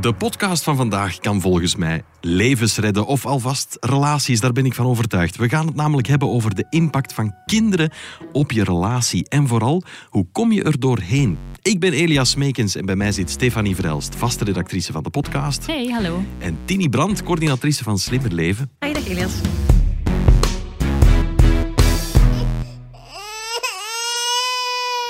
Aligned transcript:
De 0.00 0.12
podcast 0.12 0.62
van 0.62 0.76
vandaag 0.76 1.18
kan 1.18 1.40
volgens 1.40 1.76
mij 1.76 2.02
levens 2.20 2.76
redden 2.76 3.06
of 3.06 3.26
alvast 3.26 3.76
relaties, 3.80 4.40
daar 4.40 4.52
ben 4.52 4.64
ik 4.64 4.74
van 4.74 4.86
overtuigd. 4.86 5.36
We 5.36 5.48
gaan 5.48 5.66
het 5.66 5.74
namelijk 5.74 6.08
hebben 6.08 6.30
over 6.30 6.54
de 6.54 6.66
impact 6.70 7.12
van 7.12 7.34
kinderen 7.46 7.90
op 8.32 8.52
je 8.52 8.64
relatie 8.64 9.28
en 9.28 9.46
vooral 9.46 9.82
hoe 10.08 10.26
kom 10.32 10.52
je 10.52 10.62
er 10.62 10.80
doorheen. 10.80 11.38
Ik 11.62 11.80
ben 11.80 11.92
Elias 11.92 12.34
Meekens 12.34 12.76
en 12.76 12.86
bij 12.86 12.96
mij 12.96 13.12
zit 13.12 13.30
Stefanie 13.30 13.74
Verelst, 13.74 14.14
vaste 14.14 14.44
redactrice 14.44 14.92
van 14.92 15.02
de 15.02 15.10
podcast. 15.10 15.66
Hey, 15.66 15.86
hallo. 15.86 16.22
En 16.38 16.58
Tini 16.64 16.88
Brandt, 16.88 17.22
coördinatrice 17.22 17.82
van 17.82 17.98
Slimmer 17.98 18.32
Leven. 18.32 18.70
Hey, 18.78 18.92
dag 18.92 19.08
Elias. 19.08 19.32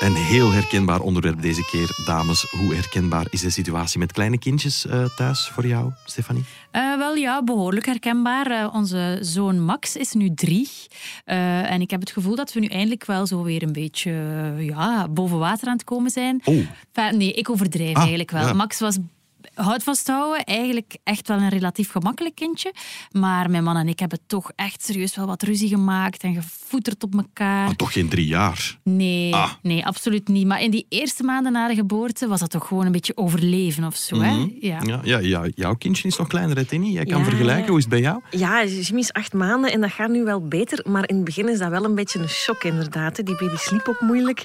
Een 0.00 0.14
heel 0.14 0.52
herkenbaar 0.52 1.00
onderwerp 1.00 1.42
deze 1.42 1.64
keer, 1.64 2.02
dames. 2.04 2.50
Hoe 2.50 2.74
herkenbaar 2.74 3.26
is 3.30 3.40
de 3.40 3.50
situatie 3.50 3.98
met 3.98 4.12
kleine 4.12 4.38
kindjes 4.38 4.86
eh, 4.86 5.04
thuis 5.16 5.48
voor 5.48 5.66
jou, 5.66 5.92
Stefanie? 6.04 6.44
Uh, 6.72 6.96
wel 6.96 7.14
ja, 7.14 7.42
behoorlijk 7.42 7.86
herkenbaar. 7.86 8.50
Uh, 8.50 8.74
onze 8.74 9.18
zoon 9.20 9.60
Max 9.60 9.96
is 9.96 10.12
nu 10.12 10.34
drie. 10.34 10.68
En 11.24 11.80
ik 11.80 11.90
heb 11.90 12.00
het 12.00 12.10
gevoel 12.10 12.34
dat 12.34 12.52
we 12.52 12.60
nu 12.60 12.66
eindelijk 12.66 13.04
wel 13.04 13.26
zo 13.26 13.42
weer 13.42 13.62
een 13.62 13.72
beetje 13.72 14.12
ja, 14.58 15.08
boven 15.08 15.38
water 15.38 15.66
aan 15.68 15.74
het 15.76 15.84
komen 15.84 16.10
zijn. 16.10 16.40
Oh. 16.44 16.66
Enfin, 16.92 17.18
nee, 17.18 17.32
ik 17.32 17.50
overdrijf 17.50 17.94
Ah, 17.94 17.98
eigenlijk 18.00 18.30
wel. 18.30 18.46
ja. 18.46 18.52
Max 18.52 18.80
was 18.80 18.96
houd 19.64 19.82
vasthouden, 19.82 20.44
eigenlijk 20.44 20.96
echt 21.04 21.28
wel 21.28 21.36
een 21.38 21.48
relatief 21.48 21.90
gemakkelijk 21.90 22.34
kindje. 22.34 22.74
Maar 23.10 23.50
mijn 23.50 23.64
man 23.64 23.76
en 23.76 23.88
ik 23.88 23.98
hebben 23.98 24.18
toch 24.26 24.50
echt 24.56 24.84
serieus 24.84 25.16
wel 25.16 25.26
wat 25.26 25.42
ruzie 25.42 25.68
gemaakt 25.68 26.22
en 26.22 26.34
gevoeterd 26.34 27.02
op 27.04 27.14
elkaar. 27.14 27.64
Maar 27.66 27.76
toch 27.76 27.92
geen 27.92 28.08
drie 28.08 28.26
jaar. 28.26 28.78
Nee, 28.82 29.34
Ah. 29.34 29.50
nee, 29.62 29.86
absoluut 29.86 30.28
niet. 30.28 30.46
Maar 30.46 30.62
in 30.62 30.70
die 30.70 30.86
eerste 30.88 31.22
maanden 31.22 31.52
na 31.52 31.68
de 31.68 31.74
geboorte 31.74 32.26
was 32.28 32.40
dat 32.40 32.50
toch 32.50 32.66
gewoon 32.66 32.86
een 32.86 32.92
beetje 32.92 33.16
overleven 33.16 33.84
of 33.84 33.96
zo. 33.96 34.20
hè? 34.20 34.32
Mhm. 34.32 34.48
Ja. 34.60 34.80
Ja, 34.82 35.00
ja, 35.02 35.18
ja, 35.18 35.46
jouw 35.54 35.74
kindje 35.74 36.08
is 36.08 36.16
nog 36.16 36.26
kleiner, 36.28 36.56
hè, 36.56 36.64
Tini? 36.64 36.90
Jij 36.92 37.04
kan 37.04 37.18
Ja, 37.18 37.24
vergelijken. 37.24 37.68
Hoe 37.68 37.76
is 37.78 37.84
het 37.84 37.92
bij 37.92 38.00
jou? 38.02 38.20
Ja, 38.30 38.64
Jimmy 38.64 39.00
is 39.00 39.12
acht 39.12 39.32
maanden 39.32 39.72
en 39.72 39.80
dat 39.80 39.90
gaat 39.90 40.10
nu 40.10 40.24
wel 40.24 40.48
beter. 40.48 40.84
Maar 40.88 41.08
in 41.08 41.14
het 41.16 41.24
begin 41.24 41.48
is 41.48 41.58
dat 41.58 41.70
wel 41.70 41.84
een 41.84 41.94
beetje 41.94 42.18
een 42.18 42.28
shock, 42.28 42.64
inderdaad. 42.64 43.16
Die 43.16 43.24
baby 43.36 43.56
sliep 43.56 43.88
ook 43.88 44.00
moeilijk. 44.00 44.40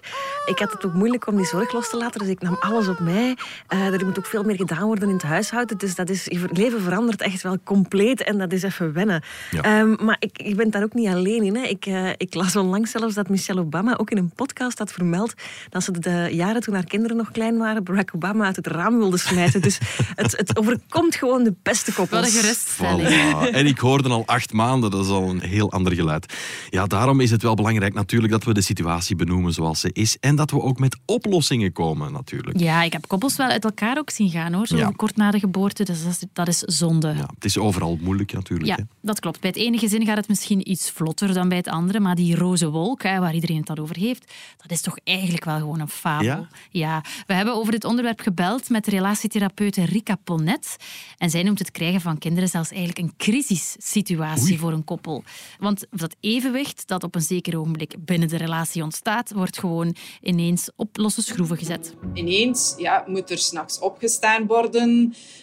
Ik 0.45 0.59
had 0.59 0.71
het 0.71 0.85
ook 0.85 0.93
moeilijk 0.93 1.27
om 1.27 1.35
die 1.35 1.45
zorg 1.45 1.73
los 1.73 1.89
te 1.89 1.97
laten, 1.97 2.19
dus 2.19 2.29
ik 2.29 2.41
nam 2.41 2.57
alles 2.59 2.87
op 2.87 2.99
mij. 2.99 3.35
Eh, 3.67 3.93
er 3.93 4.05
moet 4.05 4.17
ook 4.17 4.25
veel 4.25 4.43
meer 4.43 4.55
gedaan 4.55 4.85
worden 4.85 5.00
in 5.07 5.13
het 5.13 5.23
huishouden. 5.23 5.77
Dus 5.77 5.95
dat 5.95 6.09
is, 6.09 6.25
je 6.25 6.47
leven 6.51 6.81
verandert 6.81 7.21
echt 7.21 7.41
wel 7.41 7.57
compleet 7.63 8.23
en 8.23 8.37
dat 8.37 8.53
is 8.53 8.63
even 8.63 8.93
wennen. 8.93 9.23
Ja. 9.51 9.61
Ehm, 9.61 10.05
maar 10.05 10.15
ik, 10.19 10.37
ik 10.37 10.55
ben 10.55 10.69
daar 10.69 10.83
ook 10.83 10.93
niet 10.93 11.07
alleen 11.07 11.43
in. 11.43 11.55
Hè. 11.55 11.63
Ik, 11.63 11.85
eh, 11.85 12.09
ik 12.17 12.33
las 12.33 12.55
onlangs 12.55 12.91
zelfs 12.91 13.15
dat 13.15 13.29
Michelle 13.29 13.59
Obama 13.59 13.97
ook 13.97 14.09
in 14.11 14.17
een 14.17 14.31
podcast 14.35 14.77
had 14.77 14.91
vermeld 14.91 15.33
dat 15.69 15.83
ze 15.83 15.91
de 15.91 16.27
jaren 16.31 16.61
toen 16.61 16.73
haar 16.73 16.85
kinderen 16.85 17.17
nog 17.17 17.31
klein 17.31 17.57
waren, 17.57 17.83
Barack 17.83 18.11
Obama 18.15 18.45
uit 18.45 18.55
het 18.55 18.67
raam 18.67 18.97
wilde 18.97 19.17
smijten. 19.17 19.61
Dus 19.61 19.79
het, 20.15 20.37
het 20.37 20.57
overkomt 20.57 21.15
gewoon 21.15 21.43
de 21.43 21.53
beste 21.63 21.93
koppels. 21.93 22.19
Wat 22.19 22.29
een 22.29 22.39
geruststelling. 22.39 23.09
Voilà. 23.09 23.53
En 23.55 23.65
ik 23.65 23.77
hoorde 23.77 24.09
al 24.09 24.23
acht 24.25 24.53
maanden, 24.53 24.91
dat 24.91 25.05
is 25.05 25.11
al 25.11 25.29
een 25.29 25.41
heel 25.41 25.71
ander 25.71 25.93
geluid. 25.93 26.33
Ja, 26.69 26.85
daarom 26.85 27.19
is 27.19 27.31
het 27.31 27.41
wel 27.41 27.55
belangrijk 27.55 27.93
natuurlijk 27.93 28.31
dat 28.31 28.43
we 28.43 28.53
de 28.53 28.61
situatie 28.61 29.15
benoemen 29.15 29.53
zoals 29.53 29.79
ze 29.79 29.89
is 29.93 30.17
en 30.19 30.35
dat 30.35 30.51
we 30.51 30.61
ook 30.61 30.79
met 30.79 30.97
oplossingen 31.05 31.71
komen 31.71 32.11
natuurlijk. 32.11 32.59
Ja, 32.59 32.83
ik 32.83 32.93
heb 32.93 33.07
koppels 33.07 33.35
wel 33.35 33.47
uit 33.47 33.63
elkaar 33.63 33.97
ook 33.97 34.09
zien 34.09 34.29
gaan 34.29 34.53
hoor, 34.53 34.67
zo 34.67 34.77
Ja. 34.77 34.90
Kort 34.95 35.15
na 35.15 35.31
de 35.31 35.39
geboorte. 35.39 35.83
Dus 35.83 36.03
dat 36.03 36.11
is, 36.11 36.23
dat 36.33 36.47
is 36.47 36.57
zonde. 36.57 37.07
Ja, 37.07 37.29
het 37.33 37.45
is 37.45 37.57
overal 37.57 37.97
moeilijk 38.01 38.33
natuurlijk. 38.33 38.69
Ja, 38.69 38.75
hè. 38.75 38.83
dat 39.01 39.19
klopt. 39.19 39.39
Bij 39.39 39.49
het 39.49 39.59
ene 39.59 39.77
gezin 39.77 40.05
gaat 40.05 40.17
het 40.17 40.27
misschien 40.27 40.71
iets 40.71 40.91
vlotter 40.91 41.33
dan 41.33 41.49
bij 41.49 41.57
het 41.57 41.67
andere, 41.67 41.99
maar 41.99 42.15
die 42.15 42.35
roze 42.35 42.69
wolk, 42.69 43.03
hè, 43.03 43.19
waar 43.19 43.33
iedereen 43.33 43.57
het 43.57 43.67
dan 43.67 43.77
over 43.77 43.97
heeft, 43.97 44.33
dat 44.57 44.71
is 44.71 44.81
toch 44.81 44.97
eigenlijk 45.03 45.45
wel 45.45 45.57
gewoon 45.57 45.79
een 45.79 45.89
fabel. 45.89 46.25
Ja? 46.25 46.47
Ja, 46.69 47.03
we 47.27 47.33
hebben 47.33 47.55
over 47.55 47.71
dit 47.71 47.85
onderwerp 47.85 48.19
gebeld 48.19 48.69
met 48.69 48.87
relatietherapeute 48.87 49.85
Rika 49.85 50.15
Ponnet. 50.15 50.75
En 51.17 51.29
zij 51.29 51.43
noemt 51.43 51.59
het 51.59 51.71
krijgen 51.71 52.01
van 52.01 52.17
kinderen 52.17 52.49
zelfs 52.49 52.69
eigenlijk 52.69 52.99
een 52.99 53.13
crisissituatie 53.17 54.49
Oei. 54.49 54.57
voor 54.57 54.71
een 54.71 54.83
koppel. 54.83 55.23
Want 55.59 55.85
dat 55.89 56.15
evenwicht 56.19 56.87
dat 56.87 57.03
op 57.03 57.15
een 57.15 57.21
zeker 57.21 57.59
ogenblik 57.59 57.95
binnen 57.99 58.27
de 58.27 58.37
relatie 58.37 58.83
ontstaat, 58.83 59.31
wordt 59.31 59.59
gewoon 59.59 59.95
ineens 60.21 60.69
op 60.75 60.97
losse 60.97 61.21
schroeven 61.21 61.57
gezet. 61.57 61.95
ineens 62.13 62.75
ja, 62.77 63.03
moet 63.07 63.31
er 63.31 63.37
s'nachts 63.37 63.79
opgestaan 63.79 64.45
worden. 64.47 64.80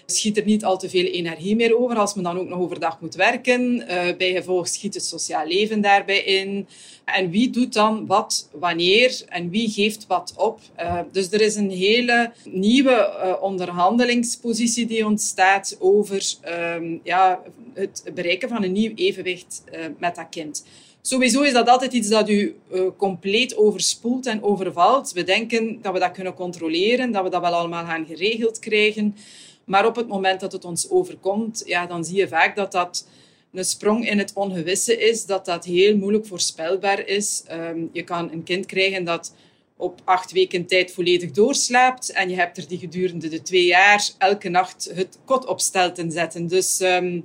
Schiet 0.06 0.36
er 0.36 0.44
niet 0.44 0.64
al 0.64 0.78
te 0.78 0.88
veel 0.88 1.04
energie 1.04 1.56
meer 1.56 1.78
over 1.78 1.96
als 1.96 2.14
men 2.14 2.24
dan 2.24 2.38
ook 2.38 2.48
nog 2.48 2.58
overdag 2.58 3.00
moet 3.00 3.14
werken. 3.14 3.88
Eh 3.88 4.16
bij 4.16 4.32
gevolg 4.32 4.68
schiet 4.68 4.94
het 4.94 5.04
sociaal 5.04 5.46
leven 5.46 5.80
daarbij 5.80 6.22
in. 6.22 6.66
En 7.04 7.30
wie 7.30 7.50
doet 7.50 7.72
dan 7.72 8.06
wat, 8.06 8.48
wanneer 8.52 9.22
en 9.28 9.50
wie 9.50 9.70
geeft 9.70 10.06
wat 10.06 10.32
op? 10.36 10.60
Eh, 10.74 11.00
dus 11.12 11.30
er 11.30 11.40
is 11.40 11.54
een 11.54 11.70
hele 11.70 12.32
nieuwe 12.44 12.92
eh, 12.92 13.42
onderhandelingspositie 13.42 14.86
die 14.86 15.06
ontstaat 15.06 15.76
over 15.78 16.34
ehm, 16.40 16.96
ja, 17.02 17.42
het 17.74 18.04
bereiken 18.14 18.48
van 18.48 18.62
een 18.62 18.72
nieuw 18.72 18.92
evenwicht 18.94 19.62
met 19.98 20.14
dat 20.14 20.26
kind. 20.30 20.64
Sowieso 21.02 21.42
is 21.42 21.52
dat 21.52 21.68
altijd 21.68 21.92
iets 21.92 22.08
dat 22.08 22.28
u 22.28 22.56
eh, 22.70 22.80
compleet 22.96 23.56
overspoelt 23.56 24.26
en 24.26 24.42
overvalt. 24.42 25.12
We 25.12 25.24
denken 25.24 25.82
dat 25.82 25.92
we 25.92 25.98
dat 25.98 26.12
kunnen 26.12 26.34
controleren, 26.34 27.12
dat 27.12 27.22
we 27.22 27.30
dat 27.30 27.40
wel 27.40 27.54
allemaal 27.54 27.84
gaan 27.84 28.06
geregeld 28.06 28.58
krijgen. 28.58 29.16
Maar 29.64 29.86
op 29.86 29.96
het 29.96 30.08
moment 30.08 30.40
dat 30.40 30.52
het 30.52 30.64
ons 30.64 30.90
overkomt, 30.90 31.62
ja, 31.66 31.86
dan 31.86 32.04
zie 32.04 32.16
je 32.16 32.28
vaak 32.28 32.56
dat 32.56 32.72
dat 32.72 33.06
een 33.52 33.64
sprong 33.64 34.08
in 34.08 34.18
het 34.18 34.32
ongewisse 34.34 34.96
is, 34.96 35.26
dat 35.26 35.44
dat 35.44 35.64
heel 35.64 35.96
moeilijk 35.96 36.26
voorspelbaar 36.26 37.06
is. 37.06 37.42
Ehm, 37.46 37.80
je 37.92 38.02
kan 38.02 38.32
een 38.32 38.42
kind 38.42 38.66
krijgen 38.66 39.04
dat 39.04 39.34
op 39.78 40.00
acht 40.04 40.32
weken 40.32 40.66
tijd 40.66 40.92
volledig 40.92 41.30
doorslaapt 41.30 42.12
en 42.12 42.30
je 42.30 42.36
hebt 42.36 42.56
er 42.56 42.68
die 42.68 42.78
gedurende 42.78 43.28
de 43.28 43.42
twee 43.42 43.64
jaar 43.64 44.10
elke 44.18 44.48
nacht 44.48 44.90
het 44.94 45.18
kot 45.24 45.46
op 45.46 45.60
stel 45.60 45.92
te 45.92 46.10
zetten. 46.10 46.46
Dus 46.46 46.80
ehm, 46.80 47.20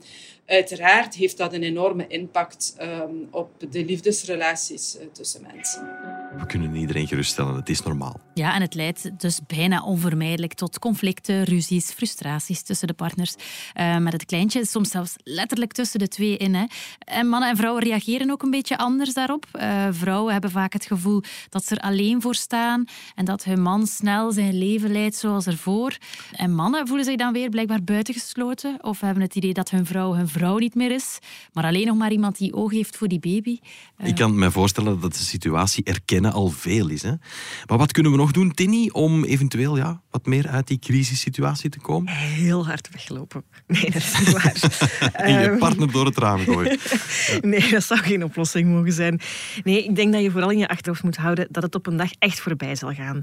uiteraard 0.45 1.15
heeft 1.15 1.37
dat 1.37 1.53
een 1.53 1.63
enorme 1.63 2.07
impact 2.07 2.73
ehm, 2.77 3.15
op 3.31 3.49
de 3.69 3.85
liefdesrelaties 3.85 4.97
eh, 4.97 5.05
tussen 5.11 5.41
mensen. 5.53 6.22
We 6.37 6.45
kunnen 6.45 6.75
iedereen 6.75 7.07
geruststellen, 7.07 7.55
het 7.55 7.69
is 7.69 7.81
normaal. 7.81 8.19
Ja, 8.33 8.53
en 8.55 8.61
het 8.61 8.73
leidt 8.73 9.19
dus 9.21 9.39
bijna 9.47 9.83
onvermijdelijk 9.83 10.53
tot 10.53 10.79
conflicten, 10.79 11.43
ruzies, 11.43 11.91
frustraties 11.91 12.61
tussen 12.61 12.87
de 12.87 12.93
partners. 12.93 13.35
Eh, 13.73 13.97
met 13.97 14.13
het 14.13 14.25
kleintje, 14.25 14.65
soms 14.65 14.89
zelfs 14.89 15.13
letterlijk 15.23 15.71
tussen 15.71 15.99
de 15.99 16.07
twee 16.07 16.37
in. 16.37 16.53
Hè. 16.55 16.65
En 16.99 17.27
mannen 17.27 17.49
en 17.49 17.55
vrouwen 17.57 17.83
reageren 17.83 18.31
ook 18.31 18.43
een 18.43 18.49
beetje 18.49 18.77
anders 18.77 19.13
daarop. 19.13 19.45
Eh, 19.51 19.87
vrouwen 19.91 20.31
hebben 20.31 20.51
vaak 20.51 20.73
het 20.73 20.85
gevoel 20.85 21.21
dat 21.49 21.65
ze 21.65 21.75
er 21.75 21.81
alleen 21.81 22.21
voor 22.21 22.35
staan 22.35 22.85
en 23.15 23.25
dat 23.25 23.43
hun 23.43 23.61
man 23.61 23.87
snel 23.87 24.31
zijn 24.31 24.57
leven 24.57 24.91
leidt 24.91 25.15
zoals 25.15 25.45
ervoor. 25.47 25.97
En 26.31 26.53
mannen 26.55 26.87
voelen 26.87 27.05
zich 27.05 27.15
dan 27.15 27.33
weer 27.33 27.49
blijkbaar 27.49 27.83
buitengesloten 27.83 28.77
of 28.81 28.99
hebben 28.99 29.23
het 29.23 29.35
idee 29.35 29.53
dat 29.53 29.69
hun 29.69 29.85
vrouw 29.85 30.13
hun 30.13 30.27
vrouw 30.27 30.57
niet 30.57 30.75
meer 30.75 30.91
is, 30.91 31.19
maar 31.53 31.63
alleen 31.63 31.87
nog 31.87 31.97
maar 31.97 32.11
iemand 32.11 32.37
die 32.37 32.53
oog 32.53 32.71
heeft 32.71 32.97
voor 32.97 33.07
die 33.07 33.19
baby. 33.19 33.59
Eh, 33.97 34.07
Ik 34.07 34.15
kan 34.15 34.37
me 34.39 34.51
voorstellen 34.51 34.99
dat 34.99 35.13
de 35.13 35.23
situatie 35.23 35.83
al 36.31 36.49
veel 36.49 36.89
is. 36.89 37.01
Hè? 37.01 37.13
Maar 37.67 37.77
wat 37.77 37.91
kunnen 37.91 38.11
we 38.11 38.17
nog 38.17 38.31
doen, 38.31 38.51
Tini, 38.51 38.89
om 38.89 39.23
eventueel 39.23 39.77
ja, 39.77 40.01
wat 40.11 40.25
meer 40.25 40.47
uit 40.47 40.67
die 40.67 40.79
crisissituatie 40.79 41.69
te 41.69 41.79
komen? 41.79 42.13
Heel 42.13 42.65
hard 42.65 42.89
weglopen. 42.91 43.43
Nee, 43.67 43.91
dat 43.91 43.95
is 43.95 44.19
niet 44.19 44.31
waar. 44.31 44.51
En 45.13 45.39
je 45.39 45.47
Ehm, 45.49 45.57
partner 45.57 45.91
door 45.91 46.05
het 46.05 46.17
raam 46.17 46.39
gooien. 46.39 46.79
Nee, 47.41 47.69
dat 47.69 47.83
zou 47.83 47.99
geen 47.99 48.23
oplossing 48.23 48.69
mogen 48.69 48.93
zijn. 48.93 49.21
Nee, 49.63 49.83
ik 49.83 49.95
denk 49.95 50.13
dat 50.13 50.21
je 50.21 50.31
vooral 50.31 50.49
in 50.49 50.57
je 50.57 50.67
achterhoofd 50.67 51.03
moet 51.03 51.17
houden 51.17 51.47
dat 51.51 51.63
het 51.63 51.75
op 51.75 51.87
een 51.87 51.97
dag 51.97 52.11
echt 52.19 52.39
voorbij 52.39 52.75
zal 52.75 52.93
gaan. 52.93 53.21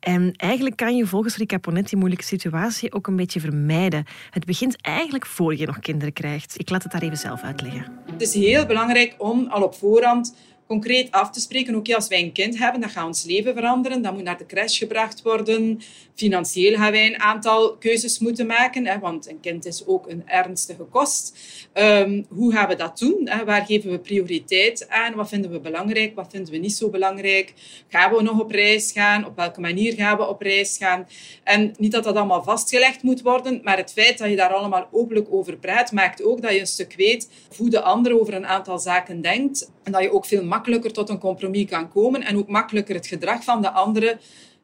En 0.00 0.32
eigenlijk 0.36 0.76
kan 0.76 0.96
je 0.96 1.06
volgens 1.06 1.36
Rika 1.36 1.58
Ponet 1.58 1.88
die 1.88 1.98
moeilijke 1.98 2.24
situatie 2.24 2.92
ook 2.92 3.06
een 3.06 3.16
beetje 3.16 3.40
vermijden. 3.40 4.04
Het 4.30 4.44
begint 4.44 4.76
eigenlijk 4.80 5.26
voor 5.26 5.56
je 5.56 5.66
nog 5.66 5.78
kinderen 5.78 6.12
krijgt. 6.12 6.58
Ik 6.58 6.70
laat 6.70 6.82
het 6.82 6.92
daar 6.92 7.02
even 7.02 7.16
zelf 7.16 7.42
uitleggen. 7.42 7.92
Het 8.12 8.22
is 8.22 8.34
heel 8.34 8.66
belangrijk 8.66 9.14
om 9.18 9.46
al 9.48 9.62
op 9.62 9.74
voorhand 9.74 10.34
concreet 10.66 11.10
af 11.10 11.30
te 11.30 11.40
spreken. 11.40 11.74
Oké, 11.74 11.94
als 11.94 12.08
wij 12.08 12.22
een 12.22 12.32
kind 12.32 12.58
hebben, 12.58 12.80
dan 12.80 12.90
gaat 12.90 13.06
ons 13.06 13.24
leven 13.24 13.54
veranderen. 13.54 14.02
Dat 14.02 14.12
moet 14.12 14.22
naar 14.22 14.38
de 14.38 14.46
crash 14.46 14.78
gebracht 14.78 15.22
worden. 15.22 15.80
Financieel 16.14 16.76
gaan 16.76 16.92
wij 16.92 17.06
een 17.06 17.20
aantal 17.20 17.76
keuzes 17.76 18.18
moeten 18.18 18.46
maken, 18.46 18.86
hè, 18.86 18.98
want 18.98 19.28
een 19.28 19.40
kind 19.40 19.66
is 19.66 19.86
ook 19.86 20.08
een 20.08 20.28
ernstige 20.28 20.82
kost. 20.82 21.38
Ehm, 21.72 22.22
hoe 22.28 22.52
gaan 22.52 22.68
we 22.68 22.76
dat 22.76 22.98
doen? 22.98 23.20
Hè? 23.24 23.44
Waar 23.44 23.66
geven 23.66 23.90
we 23.90 23.98
prioriteit 23.98 24.88
aan? 24.88 25.14
Wat 25.14 25.28
vinden 25.28 25.50
we 25.50 25.60
belangrijk? 25.60 26.14
Wat 26.14 26.30
vinden 26.30 26.52
we 26.52 26.58
niet 26.58 26.72
zo 26.72 26.88
belangrijk? 26.90 27.52
Gaan 27.88 28.14
we 28.14 28.22
nog 28.22 28.40
op 28.40 28.50
reis 28.50 28.92
gaan? 28.92 29.26
Op 29.26 29.36
welke 29.36 29.60
manier 29.60 29.94
gaan 29.94 30.16
we 30.16 30.28
op 30.28 30.42
reis 30.42 30.76
gaan? 30.76 31.06
En 31.44 31.74
niet 31.78 31.92
dat 31.92 32.04
dat 32.04 32.16
allemaal 32.16 32.42
vastgelegd 32.42 33.02
moet 33.02 33.22
worden, 33.22 33.60
maar 33.62 33.76
het 33.76 33.92
feit 33.92 34.18
dat 34.18 34.30
je 34.30 34.36
daar 34.36 34.52
allemaal 34.52 34.88
openlijk 34.90 35.26
over 35.30 35.56
praat, 35.56 35.92
maakt 35.92 36.22
ook 36.22 36.42
dat 36.42 36.52
je 36.52 36.60
een 36.60 36.66
stuk 36.66 36.94
weet 36.96 37.28
hoe 37.56 37.70
de 37.70 37.82
ander 37.82 38.20
over 38.20 38.34
een 38.34 38.46
aantal 38.46 38.78
zaken 38.78 39.20
denkt. 39.20 39.70
En 39.82 39.92
dat 39.92 40.02
je 40.02 40.12
ook 40.12 40.26
veel 40.26 40.44
makkelijker 40.54 40.92
tot 40.92 41.08
een 41.08 41.18
compromis 41.18 41.66
kan 41.66 41.88
komen 41.88 42.22
en 42.22 42.36
ook 42.36 42.48
makkelijker 42.48 42.94
het 42.94 43.06
gedrag 43.06 43.44
van 43.44 43.62
de 43.62 43.70
andere 43.70 44.18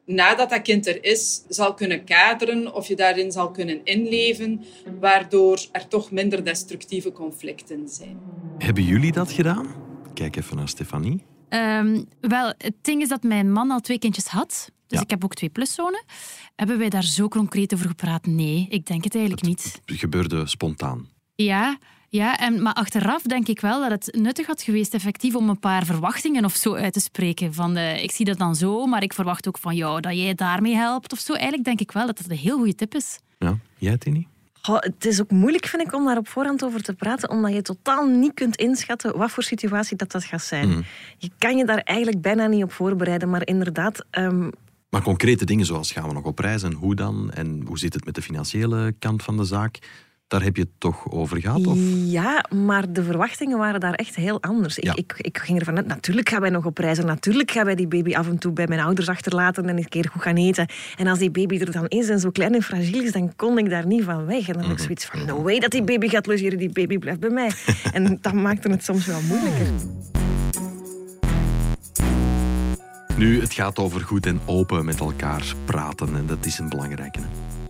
nadat 0.07 0.51
dat 0.51 0.63
kind 0.63 0.87
er 0.87 1.05
is, 1.05 1.43
zal 1.49 1.75
kunnen 1.75 2.05
kaderen 2.05 2.75
of 2.75 2.89
je 2.89 2.97
daarin 2.97 3.33
zal 3.33 3.51
kunnen 3.51 3.81
inleven, 3.85 4.65
waardoor 5.01 5.59
er 5.73 5.89
toch 5.89 6.11
minder 6.11 6.45
destructieve 6.45 7.13
conflicten 7.13 7.89
zijn. 7.89 8.19
Hebben 8.59 8.85
jullie 8.85 9.13
dat 9.13 9.33
gedaan? 9.33 9.67
Kijk 10.15 10.37
even 10.37 10.57
naar 10.57 10.69
Stefanie. 10.69 11.23
Um, 11.49 12.05
wel, 12.21 12.55
het 12.59 12.75
ding 12.81 13.03
is 13.03 13.09
dat 13.09 13.23
mijn 13.23 13.53
man 13.53 13.71
al 13.71 13.81
twee 13.81 13.99
kindjes 13.99 14.27
had. 14.27 14.71
Dus 14.87 14.99
Ja. 14.99 15.05
ik 15.05 15.11
heb 15.11 15.25
ook 15.25 15.35
twee 15.35 15.51
pluszonen. 15.51 16.05
Hebben 16.57 16.79
wij 16.79 16.89
daar 16.89 17.05
zo 17.05 17.29
concreet 17.29 17.75
over 17.75 17.87
gepraat? 17.87 18.27
Nee, 18.27 18.67
ik 18.71 18.87
denk 18.87 19.05
het 19.05 19.15
eigenlijk 19.15 19.47
niet. 19.47 19.81
Het 19.85 19.99
gebeurde 19.99 20.47
spontaan. 20.47 21.09
Ja, 21.35 21.79
ja 22.11 22.39
en, 22.39 22.63
maar 22.63 22.73
achteraf 22.73 23.23
denk 23.23 23.49
ik 23.49 23.61
wel 23.61 23.81
dat 23.81 23.91
het 23.91 24.19
nuttig 24.21 24.47
had 24.47 24.63
geweest 24.63 24.95
effectief 24.95 25.35
om 25.35 25.49
een 25.49 25.59
paar 25.59 25.85
verwachtingen 25.85 26.45
of 26.45 26.55
zo 26.55 26.75
uit 26.75 26.93
te 26.93 27.01
spreken. 27.01 27.55
Van, 27.55 27.77
eh, 27.77 28.03
ik 28.03 28.11
zie 28.11 28.25
dat 28.25 28.39
dan 28.39 28.55
zo, 28.57 28.87
maar 28.87 29.03
ik 29.03 29.13
verwacht 29.13 29.49
ook 29.49 29.59
van 29.59 29.77
jou 29.77 30.01
dat 30.01 30.17
jij 30.17 30.35
daarmee 30.35 30.75
helpt 30.75 31.13
of 31.13 31.19
zo. 31.19 31.33
Eigenlijk 31.33 31.65
denk 31.65 31.81
ik 31.81 31.93
wel 31.93 32.07
dat 32.07 32.17
dat 32.17 32.31
een 32.31 32.37
heel 32.37 32.57
goede 32.57 32.75
tip 32.75 32.95
is. 32.95 33.19
Ja, 33.39 33.59
jij 33.79 33.99
Tini? 33.99 34.27
Het 34.63 35.05
is 35.05 35.21
ook 35.21 35.31
moeilijk, 35.31 35.67
vind 35.67 35.83
ik, 35.83 35.95
om 35.95 36.05
daar 36.05 36.17
op 36.17 36.29
voorhand 36.29 36.65
over 36.65 36.83
te 36.83 36.95
praten, 36.95 37.31
omdat 37.31 37.53
je 37.53 37.63
totaal 37.63 38.07
niet 38.07 38.35
kunt 38.35 38.57
inschatten 38.57 39.17
wat 39.17 39.31
voor 39.31 39.43
situatie 39.43 39.97
dat, 39.97 40.11
dat 40.11 40.25
gaat 40.25 40.43
zijn. 40.43 40.69
Mhm. 40.69 40.81
Je 41.19 41.31
kan 41.39 41.57
je 41.57 41.65
daar 41.65 41.79
eigenlijk 41.79 42.21
bijna 42.21 42.47
niet 42.47 42.63
op 42.63 42.73
voorbereiden, 42.73 43.31
maar 43.31 43.47
inderdaad, 43.47 44.05
ehm, 44.11 44.49
Maar 44.91 45.03
concrete 45.03 45.45
dingen 45.45 45.67
zoals 45.67 45.93
gaan 45.93 46.09
we 46.09 46.15
nog 46.15 46.25
op 46.25 46.39
reis 46.39 46.63
en 46.63 46.73
hoe 46.73 46.95
dan? 46.95 47.31
En 47.31 47.63
hoe 47.67 47.79
zit 47.79 47.95
het 47.95 48.05
met 48.05 48.15
de 48.15 48.23
financiële 48.23 48.95
kant 48.99 49.23
van 49.23 49.37
de 49.37 49.45
zaak? 49.45 49.79
Daar 50.31 50.43
heb 50.43 50.57
je 50.57 50.63
het 50.63 50.71
toch 50.79 51.11
over 51.11 51.41
gehad? 51.41 51.67
Of? 51.67 51.79
Ja, 52.05 52.45
maar 52.55 52.93
de 52.93 53.03
verwachtingen 53.03 53.59
waren 53.59 53.81
daar 53.81 53.95
echt 53.95 54.15
heel 54.15 54.43
anders. 54.43 54.77
Ja. 54.81 54.93
Ik, 54.93 54.99
ik, 54.99 55.15
ik 55.19 55.39
ging 55.39 55.59
ervan 55.59 55.77
uit, 55.77 55.87
natuurlijk 55.87 56.29
gaan 56.29 56.41
wij 56.41 56.51
nog 56.51 56.65
op 56.65 56.79
reis. 56.79 56.99
En 56.99 57.07
natuurlijk 57.07 57.51
gaan 57.51 57.65
wij 57.65 57.75
die 57.75 57.89
baby 57.89 58.15
af 58.15 58.29
en 58.29 58.39
toe 58.39 58.53
bij 58.53 58.67
mijn 58.67 58.81
ouders 58.81 59.09
achterlaten 59.09 59.69
en 59.69 59.77
een 59.77 59.89
keer 59.89 60.09
goed 60.13 60.23
gaan 60.23 60.37
eten. 60.37 60.69
En 60.97 61.07
als 61.07 61.19
die 61.19 61.31
baby 61.31 61.59
er 61.59 61.73
dan 61.73 61.87
is 61.87 62.09
en 62.09 62.21
zo 62.21 62.31
klein 62.31 62.55
en 62.55 62.63
fragiel 62.63 63.03
is, 63.03 63.13
dan 63.13 63.37
kon 63.37 63.59
ik 63.59 63.71
daar 63.71 63.87
niet 63.87 64.05
van 64.05 64.27
weg. 64.27 64.49
En 64.49 64.55
dan 64.55 64.63
had 64.63 64.73
ik 64.73 64.79
zoiets 64.79 65.05
van, 65.05 65.27
no 65.27 65.43
way 65.43 65.59
dat 65.59 65.71
die 65.71 65.83
baby 65.83 66.09
gaat 66.09 66.27
logeren, 66.27 66.59
die 66.59 66.73
baby 66.73 66.99
blijft 66.99 67.21
bij 67.21 67.31
mij. 67.31 67.51
en 67.93 68.19
dat 68.21 68.33
maakte 68.33 68.71
het 68.71 68.85
soms 68.85 69.07
wel 69.07 69.21
moeilijker. 69.21 69.67
Nu, 73.17 73.41
het 73.41 73.53
gaat 73.53 73.79
over 73.79 74.01
goed 74.01 74.27
en 74.27 74.41
open 74.47 74.85
met 74.85 75.01
elkaar 75.01 75.55
praten 75.65 76.17
en 76.17 76.27
dat 76.27 76.47
is 76.47 76.59
een 76.59 76.69
belangrijke. 76.69 77.21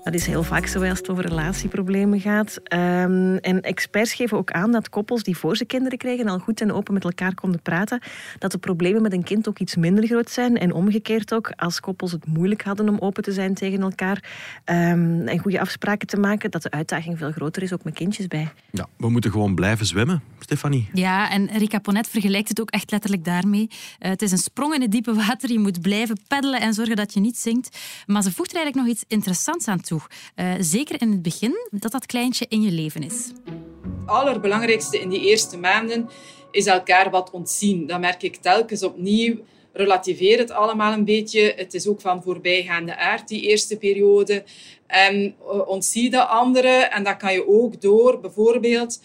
Dat 0.02 0.14
is 0.14 0.26
heel 0.26 0.42
vaak 0.42 0.66
zo 0.66 0.82
als 0.82 0.98
het 0.98 1.10
over 1.10 1.26
relatieproblemen 1.26 2.20
gaat. 2.20 2.60
Ehm, 2.64 3.36
en 3.36 3.60
experts 3.60 4.12
geven 4.12 4.36
ook 4.36 4.50
aan 4.50 4.72
dat 4.72 4.88
koppels 4.88 5.22
die 5.22 5.36
voor 5.36 5.56
ze 5.56 5.64
kinderen 5.64 5.98
kregen 5.98 6.28
al 6.28 6.38
goed 6.38 6.60
en 6.60 6.72
open 6.72 6.94
met 6.94 7.04
elkaar 7.04 7.34
konden 7.34 7.62
praten, 7.62 8.00
dat 8.38 8.52
de 8.52 8.58
problemen 8.58 9.02
met 9.02 9.12
een 9.12 9.22
kind 9.22 9.48
ook 9.48 9.58
iets 9.58 9.76
minder 9.76 10.06
groot 10.06 10.30
zijn. 10.30 10.58
En 10.58 10.72
omgekeerd 10.72 11.34
ook, 11.34 11.52
als 11.56 11.80
koppels 11.80 12.12
het 12.12 12.26
moeilijk 12.26 12.62
hadden 12.62 12.88
om 12.88 12.98
open 12.98 13.22
te 13.22 13.32
zijn 13.32 13.54
tegen 13.54 13.80
elkaar 13.80 14.24
ehm, 14.64 15.26
en 15.26 15.38
goede 15.38 15.60
afspraken 15.60 16.06
te 16.06 16.16
maken, 16.16 16.50
dat 16.50 16.62
de 16.62 16.70
uitdaging 16.70 17.18
veel 17.18 17.32
groter 17.32 17.62
is, 17.62 17.72
ook 17.72 17.84
met 17.84 17.94
kindjes 17.94 18.26
bij. 18.26 18.48
Ja, 18.70 18.86
we 18.96 19.10
moeten 19.10 19.30
gewoon 19.30 19.54
blijven 19.54 19.86
zwemmen, 19.86 20.22
Stefanie. 20.38 20.88
Ja, 20.92 21.30
en 21.30 21.50
Rika 21.58 21.78
Ponet 21.78 22.08
vergelijkt 22.08 22.48
het 22.48 22.60
ook 22.60 22.70
echt 22.70 22.90
letterlijk 22.90 23.24
daarmee. 23.24 23.70
Eh, 23.98 24.10
het 24.10 24.22
is 24.22 24.32
een 24.32 24.38
sprong 24.38 24.74
in 24.74 24.80
het 24.80 24.90
diepe 24.90 25.14
water. 25.14 25.52
Je 25.52 25.58
moet 25.58 25.80
blijven 25.80 26.18
peddelen 26.28 26.60
en 26.60 26.74
zorgen 26.74 26.96
dat 26.96 27.14
je 27.14 27.20
niet 27.20 27.36
zinkt. 27.36 27.78
Maar 28.06 28.22
ze 28.22 28.32
voegt 28.32 28.50
er 28.50 28.56
eigenlijk 28.56 28.86
nog 28.86 28.96
iets 28.96 29.04
interessants 29.08 29.68
aan 29.68 29.80
toe. 29.80 29.89
Eh, 30.34 30.54
zeker 30.58 31.00
in 31.00 31.10
het 31.10 31.22
begin, 31.22 31.54
dat 31.70 31.92
dat 31.92 32.06
kleintje 32.06 32.46
in 32.48 32.62
je 32.62 32.70
leven 32.70 33.02
is. 33.02 33.32
Het 33.44 34.06
allerbelangrijkste 34.06 35.00
in 35.00 35.08
die 35.08 35.28
eerste 35.28 35.58
maanden 35.58 36.08
is 36.50 36.66
elkaar 36.66 37.10
wat 37.10 37.30
ontzien. 37.30 37.86
Dat 37.86 38.00
merk 38.00 38.22
ik 38.22 38.36
telkens 38.36 38.82
opnieuw. 38.82 39.36
Relativeer 39.72 40.38
het 40.38 40.50
allemaal 40.50 40.92
een 40.92 41.04
beetje. 41.04 41.52
Het 41.56 41.74
is 41.74 41.86
ook 41.86 42.00
van 42.00 42.22
voorbijgaande 42.22 42.96
aard, 42.96 43.28
die 43.28 43.40
eerste 43.40 43.76
periode. 43.76 44.44
En 44.86 45.34
eh, 45.50 45.68
ontzie 45.68 46.10
de 46.10 46.24
anderen. 46.24 46.90
En 46.90 47.04
dat 47.04 47.16
kan 47.16 47.32
je 47.32 47.48
ook 47.48 47.80
door 47.80 48.20
bijvoorbeeld 48.20 49.00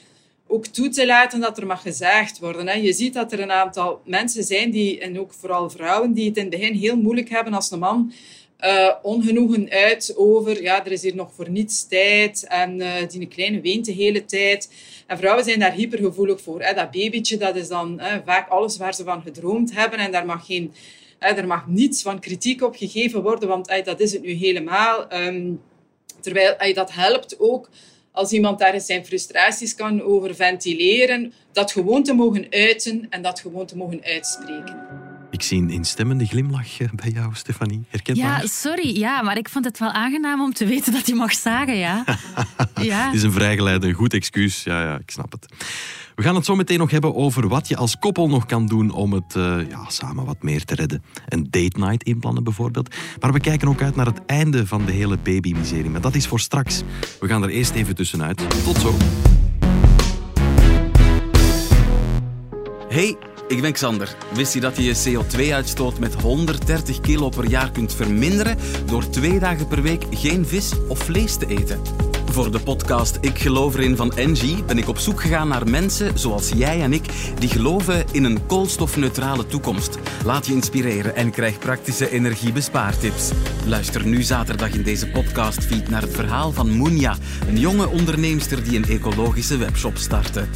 ook 0.48 0.66
toe 0.66 0.90
te 0.90 1.06
laten 1.06 1.40
dat 1.40 1.58
er 1.58 1.66
mag 1.66 1.82
gezaagd 1.82 2.40
worden. 2.40 2.82
Je 2.84 2.94
ziet 2.94 3.14
dat 3.14 3.32
er 3.32 3.40
een 3.40 3.52
aantal 3.52 4.02
mensen 4.06 4.44
zijn, 4.44 4.72
die, 4.72 5.00
en 5.00 5.20
ook 5.20 5.34
vooral 5.34 5.70
vrouwen, 5.70 6.14
die 6.14 6.28
het 6.28 6.38
in 6.38 6.42
het 6.42 6.52
begin 6.52 6.74
heel 6.74 6.98
moeilijk 6.98 7.30
hebben 7.30 7.54
als 7.54 7.72
een 7.72 7.80
man 7.80 8.14
eh, 8.58 8.92
ongenoegen 9.02 9.70
uit 9.70 10.14
over, 10.16 10.62
ja, 10.62 10.86
er 10.86 10.92
is 10.92 11.02
hier 11.02 11.16
nog 11.16 11.34
voor 11.34 11.50
niets 11.50 11.88
tijd 11.88 12.46
en 12.48 12.82
eh, 12.82 13.08
die 13.10 13.28
kleine 13.28 13.62
weent 13.62 13.86
de 13.86 13.92
hele 13.92 14.26
tijd. 14.26 14.72
En 15.08 15.18
vrouwen 15.18 15.44
zijn 15.44 15.60
daar 15.60 15.74
hypergevoelig 15.74 16.42
voor. 16.42 16.62
Hè. 16.62 16.74
Dat 16.74 16.92
babytje, 16.92 17.38
dat 17.38 17.56
is 17.56 17.68
dan 17.68 18.02
vaak 18.26 18.50
alles 18.50 18.78
waar 18.78 18.94
ze 18.94 19.04
van 19.04 19.22
gedroomd 19.22 19.74
hebben 19.74 20.00
en 20.00 20.12
daar 20.12 20.26
mag 20.26 20.46
geen... 20.46 20.74
er 21.20 21.48
mag 21.48 21.68
niets 21.68 22.02
van 22.02 22.20
kritiek 22.20 22.64
op 22.64 22.76
gegeven 22.76 23.22
worden, 23.22 23.50
want 23.50 23.82
dat 23.84 24.00
is 24.00 24.14
het 24.14 24.22
nu 24.22 24.32
helemaal. 24.32 25.08
Ehm, 25.08 25.52
terwijl 26.22 26.74
dat 26.74 26.94
helpt 26.94 27.40
ook 27.40 27.70
als 28.16 28.32
iemand 28.32 28.60
daar 28.60 28.82
zijn 28.82 29.06
frustraties 29.06 29.76
kan 29.76 30.02
over 30.02 30.36
ventileren, 30.36 31.34
dat 31.52 31.72
gewoon 31.72 32.04
te 32.04 32.14
mogen 32.14 32.48
uiten 32.50 33.08
en 33.10 33.22
dat 33.22 33.40
gewoon 33.40 33.66
te 33.66 33.78
mogen 33.78 34.04
uitspreken. 34.04 35.05
Ik 35.36 35.42
zie 35.42 35.62
een 35.62 35.70
instemmende 35.70 36.26
glimlach 36.26 36.80
eh, 36.80 36.88
bij 36.94 37.10
jou, 37.10 37.34
Stefanie. 37.34 37.86
Herkenbaar? 37.90 38.42
Ja, 38.42 38.48
sorry, 38.48 38.98
ja, 38.98 39.22
maar 39.22 39.38
ik 39.38 39.50
vond 39.50 39.66
het 39.66 39.80
wel 39.80 39.92
aangenaam 39.92 40.42
om 40.42 40.54
te 40.54 40.66
weten 40.66 40.94
dat 40.94 41.08
je 41.08 41.16
mag 41.16 41.34
zagen, 41.34 41.76
ja. 41.76 42.04
ja. 42.82 43.06
Het 43.06 43.16
is 43.16 43.24
een 43.24 43.32
vrijgeleide, 43.32 43.88
een 43.88 43.94
goed 43.94 44.14
excuus. 44.14 44.64
Ja, 44.64 44.82
ja, 44.84 44.98
ik 44.98 45.12
snap 45.12 45.32
het. 45.32 45.46
We 46.16 46.24
gaan 46.24 46.36
het 46.36 46.46
zo 46.46 46.56
meteen 46.56 46.78
nog 46.78 46.92
hebben 46.92 47.16
over 47.16 47.48
wat 47.48 47.68
je 47.68 47.76
als 47.76 48.00
koppel 48.00 48.28
nog 48.28 48.46
kan 48.46 48.66
doen 48.66 48.92
om 48.92 49.14
het 49.14 49.36
eh, 49.36 49.70
ja, 49.70 49.90
samen 49.90 50.26
wat 50.26 50.44
meer 50.44 50.66
te 50.66 50.76
redden. 50.76 51.04
Een 51.28 51.48
date 51.50 51.80
night 51.80 52.04
inplannen 52.04 52.44
bijvoorbeeld. 52.44 52.96
Maar 53.20 53.34
we 53.34 53.40
kijken 53.40 53.68
ook 53.68 53.82
uit 53.82 53.96
naar 53.96 54.06
het 54.06 54.26
einde 54.26 54.68
van 54.68 54.86
de 54.86 54.92
hele 54.92 55.18
babymiserie. 55.18 55.90
Maar 55.90 56.02
dat 56.02 56.16
is 56.16 56.28
voor 56.28 56.40
straks. 56.40 56.82
We 57.20 57.28
gaan 57.28 57.44
er 57.44 57.50
eerst 57.50 57.74
even 57.74 57.96
tussenuit. 57.96 58.64
Tot 58.64 58.78
zo. 58.78 58.96
Hey, 62.88 63.18
ik 63.48 63.62
ben 63.62 63.74
Xander. 63.74 64.16
Wist 64.34 64.54
je 64.54 64.60
dat 64.60 64.78
je 64.78 64.84
je 64.84 64.96
CO2-uitstoot 64.96 66.00
met 66.00 66.22
130 66.22 67.02
kilo 67.02 67.30
per 67.30 67.50
jaar 67.50 67.72
kunt 67.72 67.94
verminderen 67.94 68.58
door 68.86 69.10
twee 69.10 69.40
dagen 69.40 69.68
per 69.68 69.82
week 69.82 70.04
geen 70.12 70.46
vis 70.46 70.72
of 70.88 71.00
vlees 71.00 71.36
te 71.36 71.48
eten? 71.48 71.80
Voor 72.32 72.52
de 72.52 72.60
podcast 72.60 73.18
Ik 73.22 73.40
geloof 73.40 73.76
erin 73.76 73.96
van 73.96 74.16
Engie 74.16 74.64
ben 74.64 74.78
ik 74.78 74.88
op 74.88 74.98
zoek 74.98 75.22
gegaan 75.22 75.48
naar 75.48 75.70
mensen 75.70 76.20
zoals 76.20 76.52
jij 76.56 76.82
en 76.82 76.94
ik 76.94 77.06
die 77.40 77.50
geloven 77.50 78.06
in 78.12 78.24
een 78.24 78.46
koolstofneutrale 78.46 79.48
toekomst. 79.48 79.98
Laat 80.26 80.46
je 80.46 80.54
inspireren 80.54 81.16
en 81.16 81.32
krijg 81.32 81.60
praktische 81.60 82.10
energiebespaartips. 82.10 83.32
Luister 83.66 84.06
nu 84.06 84.24
zaterdag 84.24 84.74
in 84.74 84.84
deze 84.84 85.08
podcastfeed 85.08 85.90
naar 85.90 86.02
het 86.02 86.16
verhaal 86.16 86.52
van 86.52 86.72
Moenia, 86.72 87.16
een 87.48 87.60
jonge 87.60 87.88
onderneemster 87.88 88.64
die 88.64 88.78
een 88.78 88.90
ecologische 88.90 89.58
webshop 89.58 89.98
startte. 89.98 90.48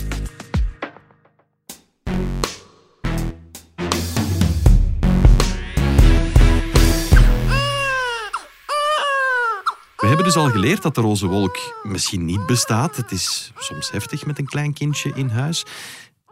We 9.99 10.07
hebben 10.07 10.25
dus 10.25 10.35
al 10.35 10.49
geleerd 10.49 10.81
dat 10.81 10.95
de 10.95 11.01
roze 11.01 11.27
wolk 11.27 11.57
misschien 11.83 12.25
niet 12.25 12.45
bestaat. 12.45 12.95
Het 12.95 13.11
is 13.11 13.51
soms 13.57 13.91
heftig 13.91 14.25
met 14.25 14.39
een 14.39 14.45
klein 14.45 14.73
kindje 14.73 15.11
in 15.15 15.27
huis. 15.27 15.65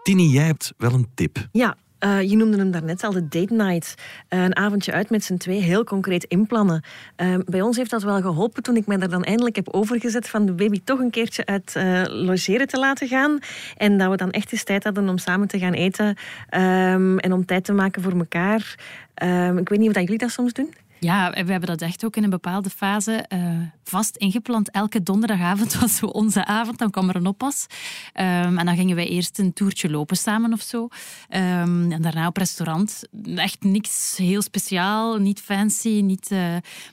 Tini, 0.03 0.27
jij 0.27 0.45
hebt 0.45 0.73
wel 0.77 0.93
een 0.93 1.07
tip. 1.13 1.47
Ja, 1.51 1.77
eh, 1.99 2.21
je 2.21 2.35
noemde 2.35 2.57
hem 2.57 2.71
daarnet 2.71 3.03
al, 3.03 3.11
de 3.11 3.27
date 3.27 3.53
night. 3.53 3.95
Eh, 4.27 4.43
een 4.43 4.55
avondje 4.55 4.91
uit 4.91 5.09
met 5.09 5.23
z'n 5.23 5.37
twee, 5.37 5.61
heel 5.61 5.83
concreet 5.83 6.23
inplannen. 6.23 6.83
Eh, 7.15 7.35
bij 7.45 7.61
ons 7.61 7.77
heeft 7.77 7.89
dat 7.89 8.03
wel 8.03 8.21
geholpen 8.21 8.63
toen 8.63 8.75
ik 8.75 8.87
mij 8.87 8.97
daar 8.97 9.09
dan 9.09 9.23
eindelijk 9.23 9.55
heb 9.55 9.69
overgezet 9.69 10.29
van 10.29 10.45
de 10.45 10.53
baby 10.53 10.81
toch 10.83 10.99
een 10.99 11.11
keertje 11.11 11.45
uit 11.45 11.75
logeren 12.09 12.67
te 12.67 12.79
laten 12.79 13.07
gaan. 13.07 13.39
En 13.77 13.97
dat 13.97 14.09
we 14.09 14.17
dan 14.17 14.31
echt 14.31 14.51
eens 14.51 14.63
tijd 14.63 14.83
hadden 14.83 15.09
om 15.09 15.17
samen 15.17 15.47
te 15.47 15.59
gaan 15.59 15.73
eten 15.73 16.15
ehm, 16.49 17.17
en 17.17 17.33
om 17.33 17.45
tijd 17.45 17.63
te 17.63 17.73
maken 17.73 18.01
voor 18.01 18.17
elkaar. 18.17 18.75
Ehm, 19.13 19.57
ik 19.57 19.69
weet 19.69 19.79
niet 19.79 19.89
of 19.89 19.95
jullie 19.95 20.17
dat 20.17 20.31
soms 20.31 20.53
doen. 20.53 20.73
Ja, 20.99 21.31
we 21.31 21.51
hebben 21.51 21.69
dat 21.69 21.81
echt 21.81 22.05
ook 22.05 22.15
in 22.15 22.23
een 22.23 22.29
bepaalde 22.29 22.69
fase 22.69 23.25
uh, 23.33 23.39
vast 23.83 24.15
ingepland. 24.15 24.71
Elke 24.71 25.03
donderdagavond 25.03 25.75
was 25.79 25.95
zo 25.95 26.05
onze 26.05 26.45
avond, 26.45 26.77
dan 26.77 26.89
kwam 26.89 27.09
er 27.09 27.15
een 27.15 27.25
oppas. 27.25 27.65
Um, 28.13 28.57
en 28.57 28.65
dan 28.65 28.75
gingen 28.75 28.95
wij 28.95 29.07
eerst 29.07 29.39
een 29.39 29.53
toertje 29.53 29.89
lopen 29.89 30.17
samen 30.17 30.53
of 30.53 30.61
zo. 30.61 30.81
Um, 31.29 31.91
en 31.91 32.01
daarna 32.01 32.27
op 32.27 32.37
restaurant. 32.37 33.03
Echt 33.35 33.63
niks 33.63 34.17
heel 34.17 34.41
speciaal, 34.41 35.17
niet 35.17 35.39
fancy, 35.39 36.01
niet, 36.03 36.31
uh, 36.31 36.39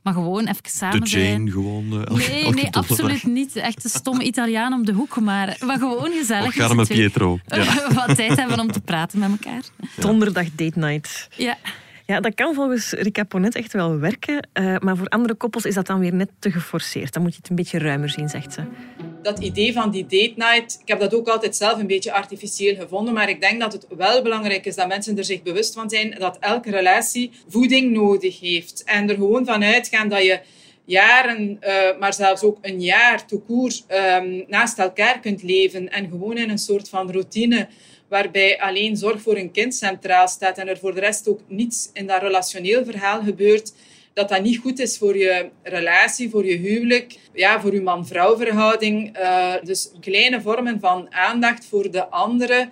maar 0.03 0.13
gewoon 0.13 0.47
even 0.47 0.63
samen 0.63 1.01
De 1.01 1.07
Jane 1.07 1.27
zijn. 1.27 1.51
gewoon? 1.51 1.85
Uh, 1.93 2.29
nee, 2.29 2.51
nee 2.51 2.69
absoluut 2.71 3.25
niet. 3.25 3.57
Echt 3.57 3.85
een 3.85 3.91
stomme 3.91 4.25
Italiaan 4.25 4.73
om 4.73 4.85
de 4.85 4.93
hoek, 4.93 5.21
maar, 5.21 5.57
maar 5.67 5.79
gewoon 5.79 6.13
gezellig. 6.13 6.61
Och, 6.61 6.75
met 6.75 6.89
Pietro. 6.89 7.39
Ja. 7.47 7.89
wat 8.07 8.17
tijd 8.17 8.37
hebben 8.37 8.61
om 8.61 8.73
te 8.73 8.81
praten 8.81 9.19
met 9.19 9.31
elkaar. 9.31 9.63
Donderdag 9.97 10.47
date 10.55 10.79
night. 10.79 11.29
Ja. 11.37 11.57
Ja, 12.07 12.21
dat 12.21 12.35
kan 12.35 12.55
volgens 12.55 12.93
Rika 12.93 13.25
Ponet 13.25 13.55
echt 13.55 13.73
wel 13.73 13.99
werken. 13.99 14.49
Uh, 14.61 14.79
maar 14.79 14.97
voor 14.97 15.09
andere 15.09 15.35
koppels 15.35 15.65
is 15.65 15.75
dat 15.75 15.87
dan 15.87 16.01
weer 16.01 16.15
net 16.15 16.31
te 16.39 16.51
geforceerd. 16.51 17.13
Dan 17.13 17.23
moet 17.23 17.33
je 17.33 17.39
het 17.39 17.49
een 17.49 17.57
beetje 17.57 17.79
ruimer 17.79 18.09
zien, 18.09 18.29
zegt 18.29 18.53
ze. 18.53 18.61
Dat 19.23 19.39
idee 19.39 19.73
van 19.73 19.91
die 19.91 20.03
date 20.03 20.33
night, 20.37 20.79
ik 20.81 20.89
heb 20.89 21.01
dat 21.01 21.15
ook 21.15 21.29
altijd 21.29 21.57
zelf 21.57 21.79
een 21.79 21.87
beetje 21.87 22.13
artificieel 22.13 22.75
gevonden. 22.75 23.15
Maar 23.15 23.29
ik 23.29 23.41
denk 23.41 23.61
dat 23.61 23.73
het 23.73 23.87
wel 23.97 24.23
belangrijk 24.23 24.67
is 24.67 24.75
dat 24.75 24.89
mensen 24.89 25.19
er 25.19 25.25
zich 25.25 25.43
bewust 25.43 25.75
van 25.75 25.91
zijn 25.91 26.17
dat 26.19 26.37
elke 26.41 26.71
relatie 26.71 27.31
voeding 27.49 27.93
nodig 27.93 28.41
heeft. 28.41 28.83
En 28.85 29.09
er 29.09 29.15
gewoon 29.15 29.45
van 29.45 29.65
uitgaan 29.65 30.09
dat 30.09 30.23
je 30.23 30.41
jaren, 30.85 31.59
uh, 31.61 31.99
maar 31.99 32.15
zelfs 32.15 32.43
ook 32.43 32.59
een 32.61 32.81
jaar 32.81 33.27
toekoer 33.27 33.73
um, 34.21 34.45
naast 34.49 34.79
elkaar 34.79 35.21
kunt 35.21 35.43
leven. 35.43 35.89
En 35.89 36.09
gewoon 36.09 36.37
in 36.37 36.51
een 36.51 36.59
soort 36.59 36.89
van 36.89 37.11
routine 37.11 37.69
waarbij 38.15 38.61
alleen 38.61 38.97
zorg 38.97 39.23
voor 39.23 39.37
een 39.37 39.51
kind 39.51 39.75
centraal 39.75 40.29
staat 40.29 40.59
en 40.59 40.69
er 40.69 40.79
voor 40.79 40.95
de 40.95 41.01
rest 41.01 41.29
ook 41.29 41.41
niets 41.49 41.91
in 41.93 42.07
dat 42.07 42.23
relationeel 42.23 42.85
verhaal 42.85 43.23
gebeurt, 43.23 43.73
dat 44.13 44.29
dat 44.29 44.43
niet 44.43 44.59
goed 44.59 44.79
is 44.79 44.99
voor 44.99 45.17
je 45.17 45.51
relatie, 45.63 46.31
voor 46.31 46.47
je 46.47 46.57
huwelijk, 46.57 47.19
ja, 47.33 47.61
voor 47.61 47.75
je 47.75 47.83
man-vrouw 47.83 48.37
verhouding. 48.37 49.19
Uh, 49.19 49.55
dus 49.63 49.91
kleine 50.01 50.41
vormen 50.41 50.81
van 50.81 51.07
aandacht 51.11 51.67
voor 51.67 51.91
de 51.91 52.09
andere, 52.09 52.69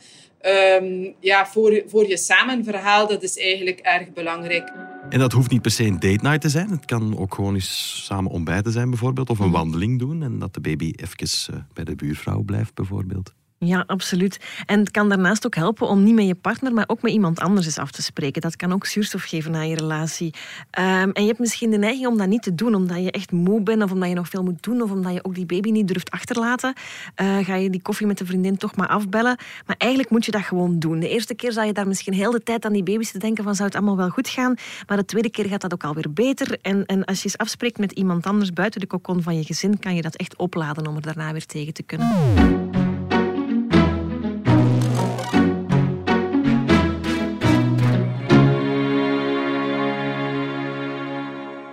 um, 0.80 1.14
ja, 1.20 1.46
voor, 1.46 1.82
voor 1.86 2.08
je 2.08 2.16
samenverhaal, 2.16 3.06
dat 3.08 3.22
is 3.22 3.38
eigenlijk 3.38 3.78
erg 3.78 4.12
belangrijk. 4.12 4.72
En 5.10 5.18
dat 5.18 5.32
hoeft 5.32 5.50
niet 5.50 5.62
per 5.62 5.70
se 5.70 5.84
een 5.84 6.00
date 6.00 6.22
night 6.22 6.40
te 6.40 6.48
zijn. 6.48 6.70
Het 6.70 6.84
kan 6.84 7.18
ook 7.18 7.34
gewoon 7.34 7.54
eens 7.54 8.02
samen 8.06 8.30
ontbijten 8.30 8.72
zijn 8.72 8.90
bijvoorbeeld, 8.90 9.30
of 9.30 9.38
een 9.38 9.44
mhm. 9.44 9.56
wandeling 9.56 9.98
doen 9.98 10.22
en 10.22 10.38
dat 10.38 10.54
de 10.54 10.60
baby 10.60 10.92
even 10.96 11.54
uh, 11.54 11.60
bij 11.72 11.84
de 11.84 11.94
buurvrouw 11.94 12.42
blijft 12.42 12.74
bijvoorbeeld. 12.74 13.32
Ja, 13.64 13.84
absoluut. 13.86 14.40
En 14.66 14.78
het 14.78 14.90
kan 14.90 15.08
daarnaast 15.08 15.46
ook 15.46 15.54
helpen 15.54 15.88
om 15.88 16.02
niet 16.02 16.14
met 16.14 16.26
je 16.26 16.34
partner, 16.34 16.72
maar 16.72 16.84
ook 16.86 17.02
met 17.02 17.12
iemand 17.12 17.40
anders 17.40 17.66
eens 17.66 17.78
af 17.78 17.90
te 17.90 18.02
spreken. 18.02 18.40
Dat 18.40 18.56
kan 18.56 18.72
ook 18.72 18.86
zuurstof 18.86 19.22
geven 19.22 19.54
aan 19.54 19.68
je 19.68 19.74
relatie. 19.74 20.34
Um, 20.78 21.12
en 21.12 21.22
je 21.22 21.26
hebt 21.26 21.38
misschien 21.38 21.70
de 21.70 21.78
neiging 21.78 22.06
om 22.06 22.18
dat 22.18 22.26
niet 22.26 22.42
te 22.42 22.54
doen, 22.54 22.74
omdat 22.74 23.02
je 23.02 23.10
echt 23.10 23.32
moe 23.32 23.62
bent, 23.62 23.82
of 23.82 23.92
omdat 23.92 24.08
je 24.08 24.14
nog 24.14 24.28
veel 24.28 24.42
moet 24.42 24.62
doen, 24.62 24.82
of 24.82 24.90
omdat 24.90 25.12
je 25.12 25.24
ook 25.24 25.34
die 25.34 25.46
baby 25.46 25.70
niet 25.70 25.88
durft 25.88 26.10
achterlaten. 26.10 26.74
Uh, 27.22 27.38
ga 27.38 27.54
je 27.54 27.70
die 27.70 27.82
koffie 27.82 28.06
met 28.06 28.18
de 28.18 28.26
vriendin 28.26 28.56
toch 28.56 28.76
maar 28.76 28.88
afbellen. 28.88 29.36
Maar 29.66 29.76
eigenlijk 29.78 30.10
moet 30.10 30.24
je 30.24 30.30
dat 30.30 30.42
gewoon 30.42 30.78
doen. 30.78 31.00
De 31.00 31.08
eerste 31.08 31.34
keer 31.34 31.52
zal 31.52 31.64
je 31.64 31.72
daar 31.72 31.88
misschien 31.88 32.14
heel 32.14 32.30
de 32.30 32.42
tijd 32.42 32.64
aan 32.64 32.72
die 32.72 32.82
baby's 32.82 33.12
te 33.12 33.18
denken 33.18 33.44
van 33.44 33.54
zou 33.54 33.68
het 33.68 33.76
allemaal 33.76 33.96
wel 33.96 34.08
goed 34.08 34.28
gaan. 34.28 34.54
Maar 34.86 34.96
de 34.96 35.04
tweede 35.04 35.30
keer 35.30 35.46
gaat 35.48 35.60
dat 35.60 35.72
ook 35.72 35.84
alweer 35.84 36.12
beter. 36.12 36.58
En, 36.62 36.86
en 36.86 37.04
als 37.04 37.18
je 37.18 37.24
eens 37.24 37.38
afspreekt 37.38 37.78
met 37.78 37.92
iemand 37.92 38.26
anders 38.26 38.52
buiten 38.52 38.80
de 38.80 38.86
kokon 38.86 39.22
van 39.22 39.36
je 39.36 39.44
gezin, 39.44 39.78
kan 39.78 39.94
je 39.94 40.02
dat 40.02 40.16
echt 40.16 40.36
opladen 40.36 40.86
om 40.86 40.96
er 40.96 41.02
daarna 41.02 41.32
weer 41.32 41.46
tegen 41.46 41.72
te 41.72 41.82
kunnen. 41.82 42.91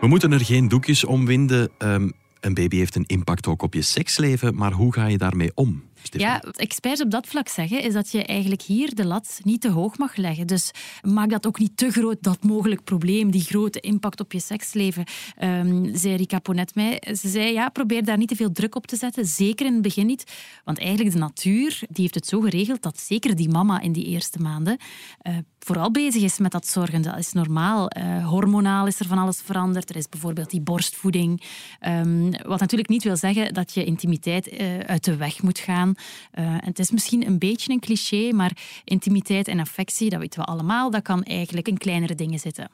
We 0.01 0.07
moeten 0.07 0.31
er 0.31 0.45
geen 0.45 0.67
doekjes 0.67 1.05
om 1.05 1.25
winden. 1.25 1.69
Um, 1.77 2.13
een 2.39 2.53
baby 2.53 2.77
heeft 2.77 2.95
een 2.95 3.05
impact 3.07 3.47
ook 3.47 3.61
op 3.61 3.73
je 3.73 3.81
seksleven, 3.81 4.55
maar 4.55 4.71
hoe 4.71 4.93
ga 4.93 5.05
je 5.05 5.17
daarmee 5.17 5.51
om? 5.53 5.83
Ja, 6.01 6.39
wat 6.45 6.57
experts 6.57 7.01
op 7.01 7.11
dat 7.11 7.27
vlak 7.27 7.47
zeggen, 7.47 7.83
is 7.83 7.93
dat 7.93 8.11
je 8.11 8.25
eigenlijk 8.25 8.61
hier 8.61 8.95
de 8.95 9.05
lat 9.05 9.39
niet 9.43 9.61
te 9.61 9.69
hoog 9.69 9.97
mag 9.97 10.15
leggen. 10.15 10.47
Dus 10.47 10.71
maak 11.01 11.29
dat 11.29 11.47
ook 11.47 11.59
niet 11.59 11.77
te 11.77 11.91
groot, 11.91 12.17
dat 12.21 12.43
mogelijk 12.43 12.83
probleem, 12.83 13.31
die 13.31 13.41
grote 13.41 13.79
impact 13.79 14.19
op 14.19 14.31
je 14.31 14.39
seksleven. 14.39 15.03
Um, 15.43 15.95
zei 15.95 16.15
Rika 16.15 16.39
Ponet 16.39 16.75
mij. 16.75 17.01
Ze 17.05 17.29
zei, 17.29 17.53
ja, 17.53 17.69
probeer 17.69 18.05
daar 18.05 18.17
niet 18.17 18.27
te 18.27 18.35
veel 18.35 18.51
druk 18.51 18.75
op 18.75 18.87
te 18.87 18.95
zetten. 18.95 19.25
Zeker 19.25 19.65
in 19.65 19.73
het 19.73 19.81
begin 19.81 20.05
niet. 20.05 20.23
Want 20.63 20.79
eigenlijk 20.79 21.11
de 21.11 21.19
natuur 21.19 21.79
die 21.89 22.01
heeft 22.01 22.15
het 22.15 22.27
zo 22.27 22.39
geregeld 22.39 22.81
dat 22.81 22.99
zeker 22.99 23.35
die 23.35 23.49
mama 23.49 23.81
in 23.81 23.91
die 23.91 24.05
eerste 24.05 24.39
maanden 24.39 24.77
uh, 25.23 25.37
vooral 25.59 25.91
bezig 25.91 26.21
is 26.21 26.37
met 26.37 26.51
dat 26.51 26.67
zorgen. 26.67 27.01
Dat 27.01 27.17
is 27.17 27.31
normaal. 27.31 27.91
Uh, 27.97 28.27
hormonaal 28.27 28.87
is 28.87 28.99
er 28.99 29.07
van 29.07 29.17
alles 29.17 29.41
veranderd. 29.41 29.89
Er 29.89 29.95
is 29.95 30.09
bijvoorbeeld 30.09 30.49
die 30.49 30.61
borstvoeding. 30.61 31.43
Um, 31.87 32.31
wat 32.31 32.59
natuurlijk 32.59 32.89
niet 32.89 33.03
wil 33.03 33.17
zeggen 33.17 33.53
dat 33.53 33.73
je 33.73 33.83
intimiteit 33.83 34.51
uh, 34.51 34.79
uit 34.79 35.03
de 35.03 35.15
weg 35.15 35.41
moet 35.41 35.59
gaan. 35.59 35.88
Uh, 35.97 36.45
en 36.45 36.65
het 36.65 36.79
is 36.79 36.91
misschien 36.91 37.27
een 37.27 37.39
beetje 37.39 37.71
een 37.71 37.79
cliché, 37.79 38.31
maar 38.33 38.57
intimiteit 38.83 39.47
en 39.47 39.59
affectie, 39.59 40.09
dat 40.09 40.19
weten 40.19 40.39
we 40.39 40.45
allemaal, 40.45 40.91
dat 40.91 41.01
kan 41.01 41.23
eigenlijk 41.23 41.67
in 41.67 41.77
kleinere 41.77 42.15
dingen 42.15 42.39
zitten. 42.39 42.69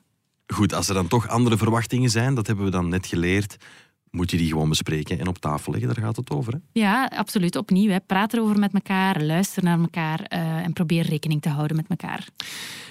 Goed, 0.48 0.74
als 0.74 0.88
er 0.88 0.94
dan 0.94 1.08
toch 1.08 1.28
andere 1.28 1.58
verwachtingen 1.58 2.10
zijn, 2.10 2.36
dat 2.36 2.48
hebben 2.48 2.66
we 2.66 2.72
dan 2.72 2.90
net 2.90 3.08
geleerd, 3.08 3.58
moet 4.16 4.32
je 4.32 4.38
die 4.38 4.48
gewoon 4.48 4.70
bespreken 4.70 5.20
en 5.20 5.28
op 5.28 5.38
tafel 5.38 5.72
leggen. 5.72 5.94
Daar 5.94 6.04
gaat 6.04 6.16
het 6.16 6.30
over. 6.30 6.54
Hè? 6.54 6.60
Ja, 6.72 7.06
absoluut. 7.06 7.56
Opnieuw. 7.56 7.92
Hè. 7.92 8.00
Praat 8.00 8.34
erover 8.34 8.60
met 8.60 8.74
elkaar, 8.74 9.22
luister 9.22 9.64
naar 9.64 9.80
elkaar 9.80 10.20
uh, 10.20 10.40
en 10.40 10.74
probeer 10.74 11.06
rekening 11.06 11.42
te 11.42 11.50
houden 11.50 11.78
met 11.78 11.86
elkaar. 11.88 12.28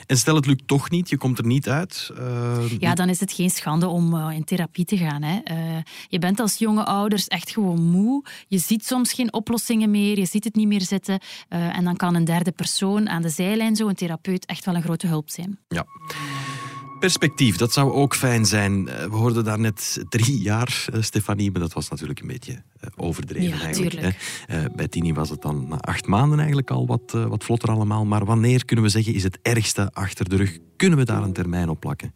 En 0.07 0.17
stel 0.17 0.35
het 0.35 0.47
lukt 0.47 0.67
toch 0.67 0.91
niet, 0.91 1.09
je 1.09 1.17
komt 1.17 1.39
er 1.39 1.47
niet 1.47 1.69
uit. 1.69 2.11
Uh, 2.19 2.71
ja, 2.79 2.95
dan 2.95 3.09
is 3.09 3.21
het 3.21 3.33
geen 3.33 3.51
schande 3.51 3.89
om 3.89 4.15
uh, 4.15 4.29
in 4.33 4.45
therapie 4.45 4.85
te 4.85 4.97
gaan. 4.97 5.23
Hè. 5.23 5.39
je 6.09 6.19
bent 6.19 6.41
als 6.41 6.59
jonge 6.59 6.85
ouders 6.85 7.29
echt 7.29 7.51
gewoon 7.51 7.83
moe. 7.83 8.25
Je 8.49 8.59
ziet 8.59 8.87
soms 8.87 9.13
geen 9.13 9.33
oplossingen 9.33 9.91
meer, 9.91 10.19
je 10.19 10.27
ziet 10.27 10.45
het 10.45 10.55
niet 10.55 10.69
meer 10.69 10.81
zitten. 10.81 11.21
en 11.49 11.85
dan 11.85 11.97
kan 11.97 12.15
een 12.15 12.25
derde 12.25 12.53
persoon 12.53 13.09
aan 13.09 13.23
de 13.23 13.29
zijlijn, 13.29 13.77
zo 13.77 13.89
een 13.89 13.95
therapeut, 13.95 14.47
echt 14.47 14.65
wel 14.65 14.75
een 14.75 14.83
grote 14.83 15.07
hulp 15.07 15.31
zijn. 15.31 15.59
Ja 15.69 15.85
perspectief, 17.05 17.57
dat 17.57 17.73
zou 17.73 17.93
ook 17.93 18.15
fijn 18.15 18.45
zijn. 18.45 18.89
Eh, 18.89 19.05
we 19.05 19.17
hoorden 19.17 19.45
daar 19.45 19.59
net 19.59 20.05
drie 20.09 20.39
jaar, 20.39 20.87
eh, 20.93 21.03
Stefanie, 21.03 21.51
maar 21.51 21.61
dat 21.61 21.73
was 21.73 21.89
natuurlijk 21.89 22.21
een 22.21 22.27
beetje 22.27 22.53
eh, 22.53 22.91
overdreven 22.97 23.59
ja, 23.59 23.65
eigenlijk. 23.65 24.17
Hè. 24.47 24.71
bij 24.71 24.89
Tini 24.89 25.13
was 25.13 25.31
het 25.31 25.43
dan 25.43 25.69
na 25.69 25.81
acht 25.81 26.07
maanden 26.07 26.39
eigenlijk 26.39 26.71
al 26.71 26.87
wat, 26.87 27.11
wat 27.13 27.45
vlotter 27.45 27.69
allemaal. 27.69 28.05
Maar 28.05 28.25
wanneer 28.25 28.65
kunnen 28.65 28.85
we 28.85 28.91
zeggen, 28.91 29.15
is 29.15 29.23
het 29.23 29.39
ergste 29.43 29.91
achter 29.93 30.29
de 30.29 30.37
rug? 30.37 30.59
Kunnen 30.77 30.99
we 30.99 31.05
daar 31.05 31.23
een 31.23 31.33
termijn 31.33 31.69
op 31.69 31.81
plakken? 31.81 32.15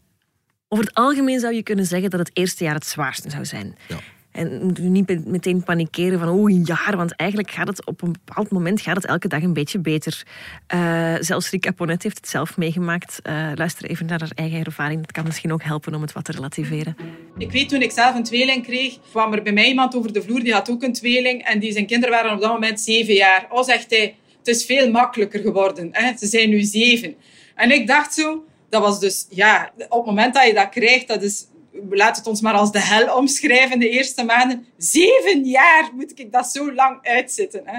Over 0.69 0.85
het 0.85 0.95
algemeen 0.95 1.41
zou 1.41 1.55
je 1.55 1.63
kunnen 1.63 1.87
zeggen 1.87 2.11
dat 2.11 2.21
het 2.21 2.31
eerste 2.33 2.65
jaar 2.65 2.75
het 2.75 2.87
zwaarste 2.87 3.31
zou 3.31 3.45
zijn. 3.45 3.77
Ja. 3.89 3.99
En 4.39 4.77
niet 4.81 5.27
meteen 5.27 5.63
panikeren 5.63 6.19
van 6.19 6.29
oh, 6.29 6.51
een 6.51 6.65
jaar, 6.65 6.97
want 6.97 7.17
eigenlijk 7.17 7.51
gaat 7.51 7.67
het 7.67 7.87
op 7.87 8.03
een 8.03 8.13
bepaald 8.13 8.51
moment 8.51 8.81
gaat 8.81 8.97
het 8.97 9.07
elke 9.07 9.29
dag 9.29 9.43
een 9.43 9.53
beetje 9.53 9.79
beter. 9.79 10.27
Uh, 10.75 11.15
zelfs 11.21 11.51
Rika 11.51 11.71
Ponet 11.71 12.03
heeft 12.03 12.17
het 12.17 12.29
zelf 12.29 12.57
meegemaakt. 12.57 13.21
Uh, 13.23 13.51
luister 13.55 13.91
even 13.91 14.07
naar 14.07 14.21
haar 14.21 14.31
eigen 14.35 14.65
ervaring. 14.65 15.01
Dat 15.01 15.13
kan 15.13 15.25
misschien 15.25 15.53
ook 15.53 15.63
helpen 15.63 15.95
om 15.95 16.03
het 16.03 16.13
wat 16.13 16.25
te 16.25 16.33
relativeren. 16.33 16.97
Ik 17.39 17.53
weet 17.53 17.69
toen 17.69 17.83
ik 17.83 17.91
zelf 17.91 18.15
een 18.15 18.23
tweeling 18.23 18.63
kreeg, 18.63 18.99
kwam 19.11 19.33
er 19.33 19.43
bij 19.43 19.53
mij 19.53 19.69
iemand 19.69 19.97
over 19.97 20.13
de 20.13 20.23
vloer, 20.23 20.41
die 20.41 20.53
had 20.53 20.71
ook 20.71 20.83
een 20.83 20.93
tweeling. 20.93 21.43
En 21.45 21.59
die 21.59 21.73
zijn 21.73 21.87
kinderen 21.87 22.15
waren 22.15 22.33
op 22.33 22.41
dat 22.41 22.53
moment 22.53 22.81
zeven 22.81 23.15
jaar. 23.15 23.47
Oh, 23.51 23.65
zegt 23.65 23.91
hij, 23.91 24.15
het 24.39 24.49
is 24.49 24.65
veel 24.65 24.91
makkelijker 24.91 25.41
geworden. 25.41 25.89
Hè? 25.93 26.17
Ze 26.17 26.27
zijn 26.27 26.49
nu 26.49 26.63
zeven. 26.63 27.15
En 27.55 27.71
ik 27.71 27.87
dacht 27.87 28.15
zo, 28.15 28.45
dat 28.69 28.83
was 28.83 29.01
dus, 29.01 29.27
ja, 29.31 29.73
op 29.89 29.97
het 29.99 30.07
moment 30.07 30.35
dat 30.35 30.47
je 30.47 30.55
dat 30.55 30.69
krijgt, 30.69 31.09
dat 31.09 31.23
is 31.23 31.47
laat 31.91 32.17
het 32.17 32.27
ons 32.27 32.41
maar 32.41 32.55
als 32.55 32.73
de 32.73 32.81
hel 32.81 33.17
omschrijven 33.17 33.79
de 33.79 33.89
eerste 33.89 34.25
maanden. 34.25 34.67
Zeven 34.77 35.45
jaar 35.45 35.91
moet 35.95 36.19
ik 36.19 36.33
dat 36.33 36.47
zo 36.47 36.73
lang 36.73 36.99
uitzitten. 37.03 37.63
Hè? 37.65 37.79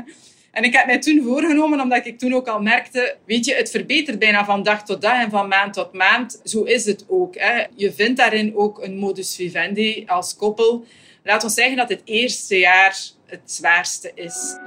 En 0.51 0.63
ik 0.63 0.73
heb 0.73 0.85
mij 0.85 0.99
toen 0.99 1.23
voorgenomen, 1.23 1.81
omdat 1.81 2.05
ik 2.05 2.19
toen 2.19 2.33
ook 2.33 2.47
al 2.47 2.61
merkte, 2.61 3.15
weet 3.25 3.45
je, 3.45 3.55
het 3.55 3.69
verbetert 3.69 4.19
bijna 4.19 4.45
van 4.45 4.63
dag 4.63 4.85
tot 4.85 5.01
dag 5.01 5.23
en 5.23 5.29
van 5.29 5.47
maand 5.47 5.73
tot 5.73 5.93
maand. 5.93 6.41
Zo 6.43 6.63
is 6.63 6.85
het 6.85 7.05
ook. 7.07 7.35
Hè. 7.35 7.65
Je 7.75 7.93
vindt 7.93 8.17
daarin 8.17 8.55
ook 8.55 8.83
een 8.83 8.97
modus 8.97 9.35
vivendi 9.35 10.03
als 10.07 10.35
koppel. 10.35 10.85
Laat 11.23 11.43
ons 11.43 11.53
zeggen 11.53 11.77
dat 11.77 11.89
het 11.89 12.01
eerste 12.05 12.57
jaar 12.57 12.97
het 13.25 13.41
zwaarste 13.45 14.11
is. 14.15 14.57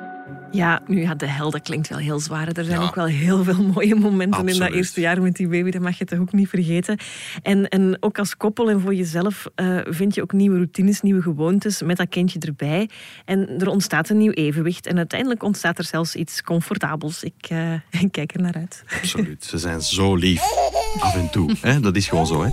Ja, 0.53 0.83
nu 0.87 1.01
ja, 1.01 1.15
de 1.15 1.27
hel, 1.27 1.51
dat 1.51 1.63
klinkt 1.63 1.89
wel 1.89 1.99
heel 1.99 2.21
zwaar. 2.21 2.49
Er 2.49 2.65
zijn 2.65 2.81
ook 2.81 2.95
wel 2.95 3.07
heel 3.07 3.45
veel 3.45 3.63
mooie 3.75 3.95
momenten 3.95 4.49
in 4.49 4.59
dat 4.59 4.71
eerste 4.71 5.01
jaar 5.01 5.23
met 5.23 5.37
die 5.37 5.49
baby. 5.49 5.71
Dat 5.71 5.83
mag 5.83 5.99
je 5.99 6.05
toch 6.05 6.19
ook 6.19 6.33
niet 6.33 6.49
vergeten. 6.49 6.99
En, 7.43 7.69
en 7.69 7.97
ook 8.01 8.19
als 8.19 8.37
koppel 8.37 8.71
en 8.71 8.81
voor 8.81 8.95
jezelf 8.95 9.47
uh, 9.57 9.81
vind 9.85 10.15
je 10.15 10.23
ook 10.23 10.33
nieuwe 10.33 10.57
routines, 10.57 11.01
nieuwe 11.01 11.23
gewoontes 11.23 11.83
met 11.83 11.97
dat 11.97 12.09
kindje 12.09 12.39
erbij. 12.39 12.89
En 13.25 13.49
er 13.59 13.69
ontstaat 13.69 14.09
een 14.09 14.19
nieuw 14.19 14.33
evenwicht. 14.33 14.87
En 14.87 14.97
uiteindelijk 14.97 15.43
ontstaat 15.43 15.79
er 15.79 15.85
zelfs 15.85 16.15
iets 16.15 16.43
comfortabels. 16.43 17.23
Ik, 17.23 17.51
uh, 17.53 17.73
ik 18.05 18.13
kijk 18.13 18.35
er 18.35 18.41
naar 18.41 18.55
uit. 18.55 18.85
Absoluut. 19.01 19.45
Ze 19.45 19.59
zijn 19.59 19.81
zo 19.81 20.15
lief. 20.15 20.43
Af 21.01 21.15
en 21.15 21.31
toe. 21.31 21.55
Hè? 21.61 21.81
Dat 21.81 21.97
is 21.97 22.09
gewoon 22.09 22.27
zo. 22.27 22.43
Hè? 22.43 22.51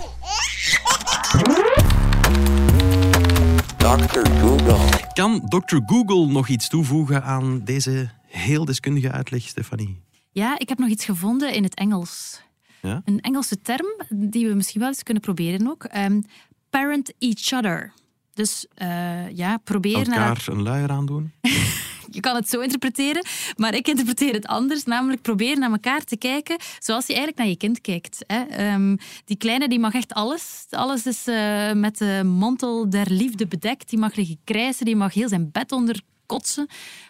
Dr. 3.80 4.30
Google. 4.40 4.78
Kan 5.12 5.48
Dr. 5.48 5.76
Google 5.86 6.26
nog 6.26 6.48
iets 6.48 6.68
toevoegen 6.68 7.22
aan 7.22 7.60
deze 7.64 8.10
heel 8.26 8.64
deskundige 8.64 9.10
uitleg, 9.10 9.42
Stefanie? 9.42 10.02
Ja, 10.30 10.58
ik 10.58 10.68
heb 10.68 10.78
nog 10.78 10.88
iets 10.88 11.04
gevonden 11.04 11.52
in 11.54 11.62
het 11.62 11.74
Engels. 11.74 12.40
Ja? 12.82 13.02
Een 13.04 13.20
Engelse 13.20 13.60
term 13.62 13.86
die 14.08 14.48
we 14.48 14.54
misschien 14.54 14.80
wel 14.80 14.88
eens 14.88 15.02
kunnen 15.02 15.22
proberen 15.22 15.68
ook. 15.68 15.88
Um, 15.96 16.24
parent 16.70 17.12
each 17.18 17.52
other. 17.52 17.92
Dus 18.34 18.66
uh, 18.82 19.30
ja, 19.30 19.56
probeer 19.56 19.96
Elkaar 19.96 20.18
naar... 20.18 20.44
een 20.46 20.62
luier 20.62 20.90
aandoen? 20.90 21.32
je 22.10 22.20
kan 22.20 22.34
het 22.34 22.48
zo 22.48 22.60
interpreteren, 22.60 23.24
maar 23.56 23.74
ik 23.74 23.88
interpreteer 23.88 24.32
het 24.32 24.46
anders. 24.46 24.84
Namelijk 24.84 25.22
probeer 25.22 25.58
naar 25.58 25.70
elkaar 25.70 26.04
te 26.04 26.16
kijken 26.16 26.56
zoals 26.78 27.06
je 27.06 27.12
eigenlijk 27.12 27.38
naar 27.38 27.48
je 27.48 27.56
kind 27.56 27.80
kijkt. 27.80 28.24
Hè. 28.26 28.72
Um, 28.72 28.98
die 29.24 29.36
kleine 29.36 29.68
die 29.68 29.78
mag 29.78 29.94
echt 29.94 30.12
alles. 30.12 30.66
Alles 30.70 31.06
is 31.06 31.28
uh, 31.28 31.72
met 31.72 31.98
de 31.98 32.22
mantel 32.24 32.90
der 32.90 33.10
liefde 33.10 33.46
bedekt. 33.46 33.90
Die 33.90 33.98
mag 33.98 34.14
liggen 34.14 34.38
krijsen, 34.44 34.84
die 34.84 34.96
mag 34.96 35.14
heel 35.14 35.28
zijn 35.28 35.50
bed 35.52 35.72
onder 35.72 36.00
kotsen. 36.26 36.68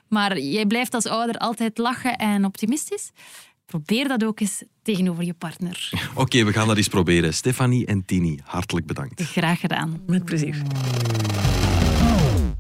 Maar 0.08 0.38
jij 0.38 0.66
blijft 0.66 0.94
als 0.94 1.06
ouder 1.06 1.36
altijd 1.36 1.78
lachen 1.78 2.16
en 2.16 2.44
optimistisch. 2.44 3.10
Probeer 3.66 4.08
dat 4.08 4.24
ook 4.24 4.40
eens 4.40 4.62
tegenover 4.82 5.24
je 5.24 5.34
partner. 5.34 5.90
Oké, 6.10 6.20
okay, 6.20 6.44
we 6.44 6.52
gaan 6.52 6.66
dat 6.66 6.76
eens 6.76 6.88
proberen. 6.88 7.34
Stefanie 7.34 7.86
en 7.86 8.04
Tini, 8.04 8.38
hartelijk 8.44 8.86
bedankt. 8.86 9.22
Graag 9.22 9.60
gedaan. 9.60 10.02
Met 10.06 10.24
plezier. 10.24 10.62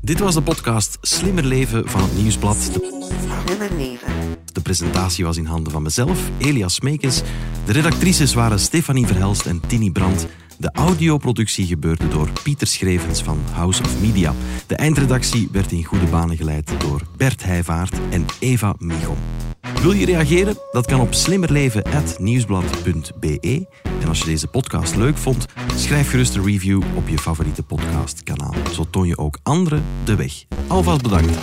Dit 0.02 0.18
was 0.18 0.34
de 0.34 0.42
podcast 0.42 0.98
Slimmer 1.00 1.44
Leven 1.44 1.88
van 1.88 2.02
het 2.02 2.16
Nieuwsblad. 2.16 2.56
Slimmer 3.46 3.70
Leven. 3.76 4.12
De 4.52 4.60
presentatie 4.60 5.24
was 5.24 5.36
in 5.36 5.44
handen 5.44 5.72
van 5.72 5.82
mezelf, 5.82 6.30
Elias 6.38 6.74
Smekens. 6.74 7.22
De 7.64 7.72
redactrices 7.72 8.34
waren 8.34 8.58
Stefanie 8.58 9.06
Verhelst 9.06 9.46
en 9.46 9.60
Tini 9.66 9.90
Brandt. 9.92 10.26
De 10.60 10.70
audioproductie 10.72 11.66
gebeurde 11.66 12.08
door 12.08 12.28
Pieter 12.42 12.66
Schrevens 12.66 13.22
van 13.22 13.38
House 13.52 13.82
of 13.82 14.00
Media. 14.00 14.34
De 14.66 14.76
eindredactie 14.76 15.48
werd 15.52 15.72
in 15.72 15.84
goede 15.84 16.06
banen 16.06 16.36
geleid 16.36 16.72
door 16.78 17.00
Bert 17.16 17.44
Heijvaart 17.44 17.94
en 18.10 18.24
Eva 18.38 18.74
Michom. 18.78 19.16
Wil 19.82 19.92
je 19.92 20.06
reageren? 20.06 20.56
Dat 20.72 20.86
kan 20.86 21.00
op 21.00 21.14
slimmerleven.nieuwsblad.be. 21.14 23.66
En 24.00 24.08
als 24.08 24.18
je 24.18 24.24
deze 24.24 24.46
podcast 24.46 24.96
leuk 24.96 25.16
vond, 25.16 25.46
schrijf 25.76 26.10
gerust 26.10 26.34
een 26.34 26.44
review 26.44 26.82
op 26.94 27.08
je 27.08 27.18
favoriete 27.18 27.62
podcastkanaal. 27.62 28.54
Zo 28.72 28.86
toon 28.90 29.06
je 29.06 29.18
ook 29.18 29.38
anderen 29.42 29.84
de 30.04 30.16
weg. 30.16 30.44
Alvast 30.66 31.02
bedankt. 31.02 31.38